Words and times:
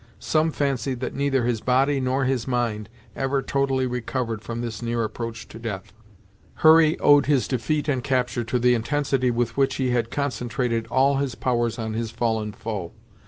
Some 0.17 0.51
fancied 0.51 0.99
that 1.01 1.13
neither 1.13 1.45
his 1.45 1.61
body, 1.61 1.99
nor 1.99 2.23
his 2.25 2.47
mind, 2.47 2.89
ever 3.15 3.43
totally 3.43 3.85
recovered 3.85 4.41
from 4.41 4.61
this 4.61 4.81
near 4.81 5.03
approach 5.03 5.47
to 5.49 5.59
death. 5.59 5.93
Hurry 6.65 6.97
owed 6.97 7.27
his 7.27 7.47
defeat 7.47 7.87
and 7.87 8.03
capture 8.03 8.43
to 8.45 8.57
the 8.57 8.73
intensity 8.73 9.29
with 9.29 9.55
which 9.57 9.75
he 9.75 9.91
had 9.91 10.09
concentrated 10.09 10.87
all 10.87 11.17
his 11.17 11.35
powers 11.35 11.77
on 11.77 11.93
his 11.93 12.09
fallen 12.09 12.51
foe. 12.51 12.93